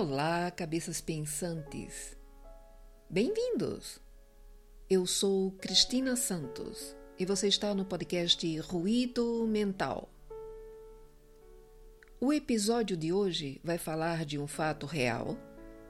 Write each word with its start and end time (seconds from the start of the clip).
Olá, 0.00 0.48
cabeças 0.52 1.00
pensantes. 1.00 2.16
Bem-vindos. 3.10 4.00
Eu 4.88 5.04
sou 5.08 5.50
Cristina 5.50 6.14
Santos 6.14 6.94
e 7.18 7.26
você 7.26 7.48
está 7.48 7.74
no 7.74 7.84
podcast 7.84 8.60
Ruído 8.60 9.44
Mental. 9.48 10.08
O 12.20 12.32
episódio 12.32 12.96
de 12.96 13.12
hoje 13.12 13.60
vai 13.64 13.76
falar 13.76 14.24
de 14.24 14.38
um 14.38 14.46
fato 14.46 14.86
real, 14.86 15.36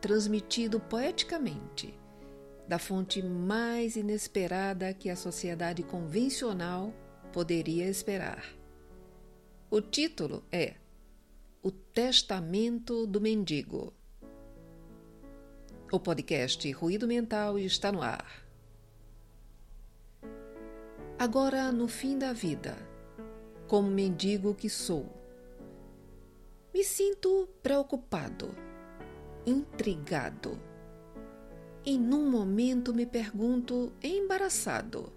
transmitido 0.00 0.80
poeticamente, 0.80 1.93
da 2.66 2.79
fonte 2.79 3.22
mais 3.22 3.95
inesperada 3.95 4.95
que 4.95 5.11
a 5.11 5.16
sociedade 5.16 5.82
convencional 5.82 6.95
poderia 7.30 7.86
esperar. 7.86 8.43
O 9.70 9.82
título 9.82 10.43
é 10.50 10.77
O 11.62 11.70
Testamento 11.70 13.06
do 13.06 13.20
Mendigo. 13.20 13.97
O 15.91 15.98
podcast 15.98 16.70
Ruído 16.73 17.09
Mental 17.09 17.59
está 17.59 17.91
no 17.91 18.02
ar. 18.02 18.46
Agora, 21.19 21.73
no 21.73 21.88
fim 21.88 22.19
da 22.19 22.34
vida, 22.34 22.77
como 23.66 23.91
mendigo 23.91 24.55
que 24.55 24.69
sou, 24.69 25.06
me 26.74 26.84
sinto 26.84 27.48
preocupado, 27.62 28.55
intrigado. 29.46 30.60
E 31.82 31.96
num 31.96 32.30
momento 32.30 32.93
me 32.93 33.07
pergunto, 33.07 33.91
embaraçado, 34.02 35.10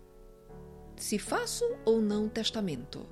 se 0.96 1.20
faço 1.20 1.66
ou 1.84 2.02
não 2.02 2.30
testamento. 2.30 3.06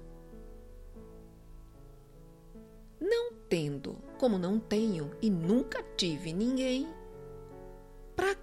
Não 3.02 3.34
tendo, 3.50 3.98
como 4.18 4.38
não 4.38 4.58
tenho 4.58 5.12
e 5.22 5.30
nunca 5.30 5.84
tive 5.98 6.32
ninguém, 6.32 6.88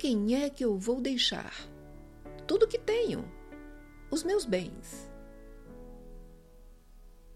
quem 0.07 0.41
é 0.41 0.49
que 0.49 0.65
eu 0.65 0.79
vou 0.79 1.01
deixar? 1.01 1.53
Tudo 2.47 2.69
que 2.69 2.79
tenho, 2.79 3.29
os 4.09 4.23
meus 4.23 4.45
bens. 4.45 5.11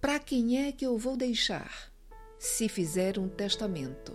Para 0.01 0.21
quem 0.21 0.65
é 0.65 0.71
que 0.71 0.87
eu 0.87 0.97
vou 0.97 1.17
deixar 1.17 1.93
se 2.39 2.69
fizer 2.69 3.19
um 3.19 3.29
testamento? 3.29 4.13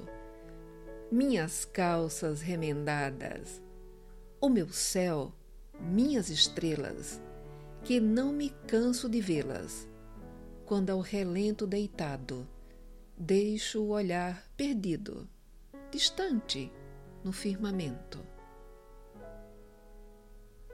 Minhas 1.11 1.65
calças 1.65 2.39
remendadas, 2.39 3.61
o 4.39 4.47
meu 4.47 4.69
céu, 4.69 5.33
minhas 5.77 6.29
estrelas, 6.29 7.21
que 7.83 7.99
não 7.99 8.31
me 8.31 8.51
canso 8.67 9.09
de 9.09 9.19
vê-las, 9.19 9.85
quando 10.65 10.91
ao 10.91 11.01
relento 11.01 11.67
deitado 11.67 12.47
deixo 13.17 13.81
o 13.81 13.89
olhar 13.89 14.49
perdido, 14.55 15.27
distante 15.91 16.71
no 17.21 17.33
firmamento. 17.33 18.34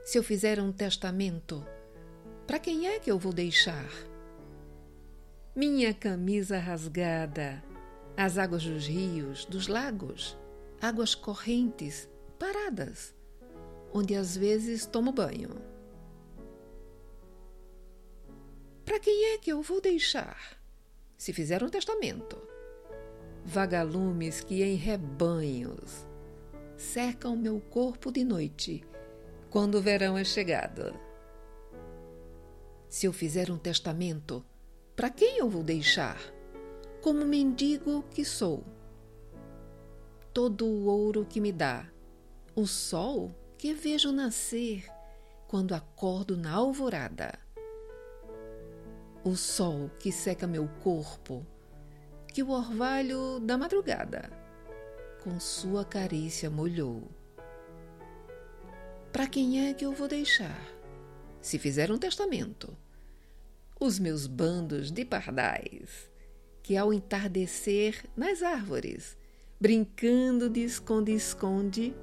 Se 0.03 0.17
eu 0.17 0.23
fizer 0.23 0.59
um 0.59 0.71
testamento, 0.71 1.65
para 2.47 2.59
quem 2.59 2.87
é 2.87 2.99
que 2.99 3.11
eu 3.11 3.19
vou 3.19 3.31
deixar? 3.31 3.89
Minha 5.55 5.93
camisa 5.93 6.57
rasgada, 6.57 7.63
as 8.17 8.37
águas 8.37 8.63
dos 8.63 8.87
rios, 8.87 9.45
dos 9.45 9.67
lagos, 9.67 10.37
águas 10.81 11.13
correntes, 11.13 12.09
paradas, 12.39 13.15
onde 13.93 14.15
às 14.15 14.35
vezes 14.35 14.85
tomo 14.85 15.11
banho. 15.11 15.61
Para 18.83 18.99
quem 18.99 19.33
é 19.33 19.37
que 19.37 19.51
eu 19.51 19.61
vou 19.61 19.79
deixar? 19.79 20.61
se 21.21 21.31
fizer 21.33 21.61
um 21.61 21.69
testamento. 21.69 22.35
Vagalumes 23.45 24.41
que 24.41 24.63
em 24.63 24.73
rebanhos 24.73 26.03
cercam 26.75 27.35
meu 27.35 27.59
corpo 27.59 28.11
de 28.11 28.23
noite, 28.23 28.83
quando 29.51 29.75
o 29.75 29.81
verão 29.81 30.17
é 30.17 30.23
chegado. 30.23 30.99
Se 32.89 33.05
eu 33.05 33.13
fizer 33.13 33.51
um 33.51 33.57
testamento, 33.57 34.43
para 34.95 35.11
quem 35.11 35.37
eu 35.37 35.47
vou 35.47 35.63
deixar? 35.63 36.19
Como 37.03 37.23
mendigo 37.23 38.03
que 38.09 38.25
sou. 38.25 38.63
Todo 40.33 40.65
o 40.65 40.87
ouro 40.87 41.23
que 41.29 41.39
me 41.39 41.51
dá, 41.51 41.87
o 42.55 42.65
sol 42.65 43.31
que 43.55 43.73
vejo 43.73 44.11
nascer 44.11 44.89
quando 45.47 45.75
acordo 45.75 46.35
na 46.35 46.53
alvorada 46.53 47.37
o 49.23 49.35
sol 49.35 49.91
que 49.99 50.11
seca 50.11 50.47
meu 50.47 50.67
corpo, 50.83 51.45
que 52.27 52.41
o 52.41 52.49
orvalho 52.49 53.39
da 53.39 53.57
madrugada 53.57 54.31
com 55.23 55.39
sua 55.39 55.85
carícia 55.85 56.49
molhou. 56.49 57.03
Para 59.11 59.27
quem 59.27 59.67
é 59.67 59.73
que 59.73 59.85
eu 59.85 59.93
vou 59.93 60.07
deixar, 60.07 60.61
se 61.41 61.57
fizer 61.59 61.91
um 61.91 61.97
testamento? 61.97 62.75
Os 63.79 63.99
meus 63.99 64.27
bandos 64.27 64.91
de 64.91 65.03
pardais, 65.03 66.09
que 66.63 66.77
ao 66.77 66.93
entardecer 66.93 68.05
nas 68.15 68.41
árvores, 68.41 69.17
brincando 69.59 70.49
de 70.49 70.61
esconde-esconde, 70.61 71.95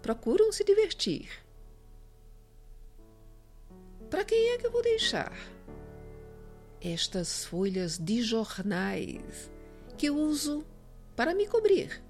procuram 0.00 0.52
se 0.52 0.64
divertir. 0.64 1.28
Para 4.08 4.24
quem 4.24 4.50
é 4.50 4.58
que 4.58 4.66
eu 4.66 4.70
vou 4.70 4.82
deixar? 4.82 5.32
estas 6.80 7.44
folhas 7.44 7.98
de 7.98 8.22
jornais 8.22 9.50
que 9.96 10.06
eu 10.06 10.16
uso 10.16 10.64
para 11.14 11.34
me 11.34 11.46
cobrir. 11.46 12.02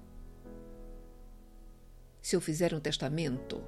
Se 2.21 2.35
eu 2.35 2.41
fizer 2.41 2.73
um 2.73 2.79
testamento, 2.79 3.63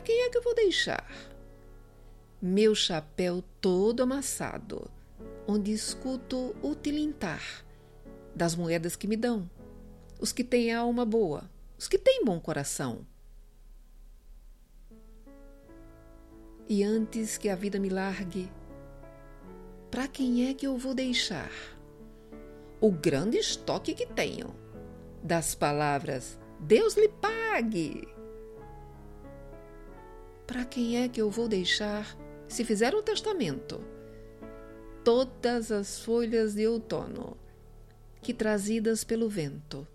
para 0.00 0.06
quem 0.06 0.22
é 0.22 0.30
que 0.30 0.38
eu 0.38 0.42
vou 0.42 0.54
deixar? 0.54 1.06
Meu 2.40 2.74
chapéu 2.74 3.44
todo 3.60 4.02
amassado, 4.02 4.90
onde 5.46 5.72
escuto 5.72 6.56
o 6.62 6.74
tilintar 6.74 7.42
das 8.34 8.54
moedas 8.54 8.96
que 8.96 9.06
me 9.06 9.14
dão, 9.14 9.50
os 10.18 10.32
que 10.32 10.42
têm 10.42 10.72
alma 10.72 11.04
boa, 11.04 11.50
os 11.78 11.86
que 11.86 11.98
têm 11.98 12.24
bom 12.24 12.40
coração. 12.40 13.06
E 16.66 16.82
antes 16.82 17.36
que 17.36 17.50
a 17.50 17.54
vida 17.54 17.78
me 17.78 17.90
largue, 17.90 18.50
para 19.90 20.08
quem 20.08 20.48
é 20.48 20.54
que 20.54 20.66
eu 20.66 20.78
vou 20.78 20.94
deixar? 20.94 21.52
O 22.80 22.90
grande 22.90 23.36
estoque 23.36 23.92
que 23.92 24.06
tenho 24.06 24.56
das 25.22 25.54
palavras 25.54 26.38
Deus 26.58 26.96
lhe 26.96 27.08
pague. 27.08 28.19
Para 30.50 30.64
quem 30.64 31.00
é 31.00 31.08
que 31.08 31.22
eu 31.22 31.30
vou 31.30 31.46
deixar, 31.46 32.18
se 32.48 32.64
fizer 32.64 32.92
um 32.92 33.00
testamento, 33.00 33.80
todas 35.04 35.70
as 35.70 36.00
folhas 36.00 36.56
de 36.56 36.66
outono 36.66 37.36
que, 38.20 38.34
trazidas 38.34 39.04
pelo 39.04 39.28
vento, 39.28 39.86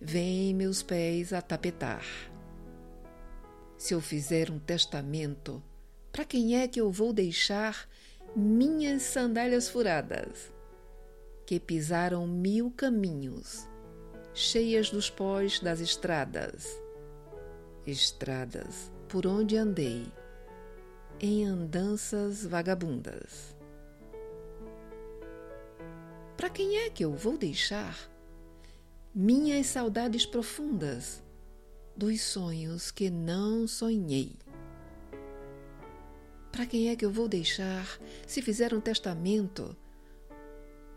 vêm 0.00 0.52
meus 0.52 0.82
pés 0.82 1.32
a 1.32 1.40
tapetar? 1.40 2.04
Se 3.78 3.94
eu 3.94 4.00
fizer 4.00 4.50
um 4.50 4.58
testamento, 4.58 5.62
para 6.10 6.24
quem 6.24 6.60
é 6.60 6.66
que 6.66 6.80
eu 6.80 6.90
vou 6.90 7.12
deixar 7.12 7.88
minhas 8.34 9.02
sandálias 9.02 9.68
furadas, 9.68 10.52
que 11.46 11.60
pisaram 11.60 12.26
mil 12.26 12.72
caminhos, 12.72 13.68
cheias 14.34 14.90
dos 14.90 15.08
pós 15.08 15.60
das 15.60 15.78
estradas, 15.78 16.76
estradas 17.86 18.95
por 19.16 19.26
onde 19.26 19.56
andei, 19.56 20.12
em 21.18 21.46
andanças 21.46 22.44
vagabundas. 22.44 23.56
Para 26.36 26.50
quem 26.50 26.76
é 26.80 26.90
que 26.90 27.02
eu 27.02 27.14
vou 27.14 27.38
deixar 27.38 27.96
minhas 29.14 29.68
saudades 29.68 30.26
profundas 30.26 31.22
dos 31.96 32.20
sonhos 32.20 32.90
que 32.90 33.08
não 33.08 33.66
sonhei? 33.66 34.36
Para 36.52 36.66
quem 36.66 36.90
é 36.90 36.94
que 36.94 37.06
eu 37.06 37.10
vou 37.10 37.26
deixar, 37.26 37.98
se 38.26 38.42
fizer 38.42 38.74
um 38.74 38.82
testamento, 38.82 39.74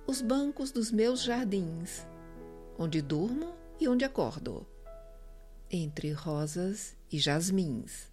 os 0.05 0.21
bancos 0.21 0.73
dos 0.73 0.91
meus 0.91 1.23
jardins, 1.23 2.05
onde 2.77 3.01
durmo 3.01 3.53
e 3.79 3.87
onde 3.87 4.03
acordo, 4.03 4.67
entre 5.71 6.11
rosas 6.11 6.95
e 7.11 7.19
jasmins? 7.19 8.11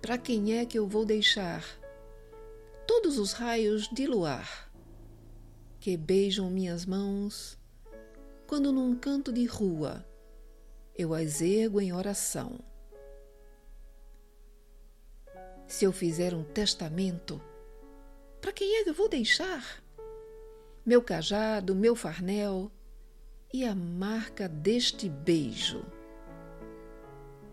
Para 0.00 0.18
quem 0.18 0.58
é 0.58 0.66
que 0.66 0.78
eu 0.78 0.86
vou 0.86 1.04
deixar 1.04 1.64
todos 2.86 3.18
os 3.18 3.32
raios 3.32 3.88
de 3.88 4.06
luar 4.06 4.70
que 5.80 5.96
beijam 5.96 6.50
minhas 6.50 6.84
mãos 6.84 7.58
quando 8.46 8.70
num 8.70 8.94
canto 8.94 9.32
de 9.32 9.46
rua 9.46 10.06
eu 10.94 11.14
as 11.14 11.40
ergo 11.40 11.80
em 11.80 11.92
oração? 11.92 12.60
Se 15.66 15.86
eu 15.86 15.92
fizer 15.92 16.34
um 16.34 16.44
testamento, 16.44 17.40
para 18.42 18.52
quem 18.52 18.76
é 18.76 18.84
que 18.84 18.90
eu 18.90 18.94
vou 18.94 19.08
deixar? 19.08 19.82
Meu 20.84 21.00
cajado, 21.00 21.74
meu 21.74 21.96
farnel, 21.96 22.70
e 23.54 23.64
a 23.64 23.72
marca 23.72 24.48
deste 24.48 25.08
beijo 25.08 25.86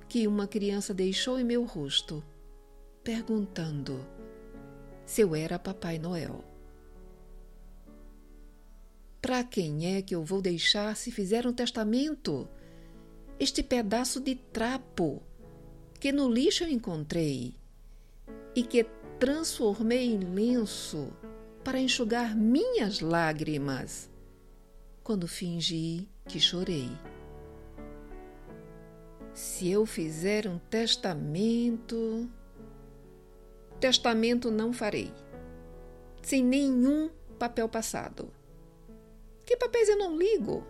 que 0.09 0.25
uma 0.25 0.47
criança 0.47 0.95
deixou 0.95 1.39
em 1.39 1.43
meu 1.43 1.63
rosto, 1.63 2.23
perguntando 3.03 4.03
se 5.05 5.21
eu 5.21 5.35
era 5.35 5.59
Papai 5.59 5.99
Noel. 5.99 6.43
Para 9.21 9.43
quem 9.43 9.95
é 9.95 10.01
que 10.01 10.15
eu 10.15 10.23
vou 10.23 10.41
deixar 10.41 10.95
se 10.95 11.11
fizer 11.11 11.45
um 11.45 11.53
testamento? 11.53 12.49
Este 13.39 13.61
pedaço 13.61 14.19
de 14.19 14.33
trapo 14.33 15.21
que 15.99 16.11
no 16.11 16.27
lixo 16.27 16.63
eu 16.63 16.69
encontrei 16.69 17.53
e 18.55 18.63
que 18.63 18.87
transformei 19.19 20.15
em 20.15 20.17
lenço 20.17 21.13
para 21.63 21.79
enxugar 21.79 22.35
minhas 22.35 23.01
lágrimas 23.01 24.09
quando 25.03 25.27
fingi 25.27 26.07
que 26.27 26.39
chorei. 26.39 26.89
Se 29.33 29.69
eu 29.69 29.85
fizer 29.85 30.47
um 30.47 30.57
testamento, 30.57 32.29
testamento 33.79 34.51
não 34.51 34.73
farei, 34.73 35.11
sem 36.21 36.43
nenhum 36.43 37.09
papel 37.39 37.67
passado. 37.67 38.31
Que 39.45 39.57
papéis 39.57 39.89
eu 39.89 39.97
não 39.97 40.17
ligo? 40.17 40.63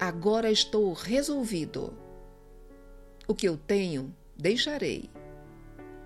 Agora 0.00 0.50
estou 0.50 0.92
resolvido. 0.92 1.96
O 3.28 3.34
que 3.34 3.48
eu 3.48 3.56
tenho, 3.56 4.14
deixarei. 4.36 5.08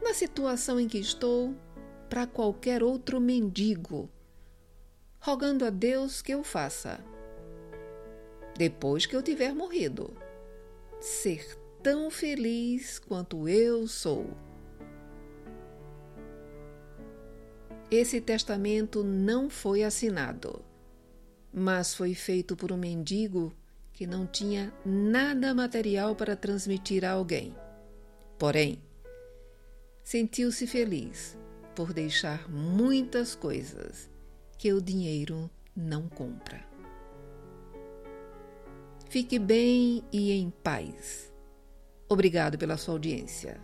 Na 0.02 0.12
situação 0.12 0.78
em 0.78 0.86
que 0.86 0.98
estou, 0.98 1.54
para 2.08 2.26
qualquer 2.26 2.82
outro 2.82 3.20
mendigo, 3.20 4.08
rogando 5.20 5.64
a 5.64 5.70
Deus 5.70 6.22
que 6.22 6.32
eu 6.32 6.42
faça. 6.44 6.98
Depois 8.56 9.06
que 9.06 9.14
eu 9.14 9.22
tiver 9.22 9.54
morrido, 9.54 10.16
ser 11.00 11.56
tão 11.82 12.10
feliz 12.10 12.98
quanto 12.98 13.48
eu 13.48 13.86
sou. 13.86 14.26
Esse 17.90 18.20
testamento 18.20 19.02
não 19.02 19.48
foi 19.48 19.82
assinado 19.82 20.64
mas 21.52 21.94
foi 21.94 22.14
feito 22.14 22.56
por 22.56 22.72
um 22.72 22.76
mendigo 22.76 23.52
que 23.92 24.06
não 24.06 24.26
tinha 24.26 24.72
nada 24.84 25.54
material 25.54 26.14
para 26.14 26.36
transmitir 26.36 27.04
a 27.04 27.12
alguém. 27.12 27.54
Porém, 28.38 28.80
sentiu-se 30.04 30.66
feliz 30.66 31.36
por 31.74 31.92
deixar 31.92 32.48
muitas 32.48 33.34
coisas 33.34 34.08
que 34.58 34.72
o 34.72 34.82
dinheiro 34.82 35.48
não 35.74 36.08
compra. 36.08 36.60
Fique 39.08 39.38
bem 39.38 40.02
e 40.12 40.32
em 40.32 40.50
paz. 40.50 41.32
Obrigado 42.08 42.58
pela 42.58 42.76
sua 42.76 42.94
audiência. 42.94 43.60